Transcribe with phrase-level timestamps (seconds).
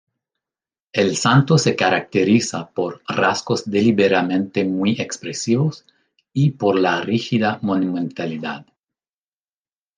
[0.93, 5.85] El santo se caracteriza por rasgos deliberadamente muy expresivos
[6.33, 8.65] y por la rígida monumentalidad.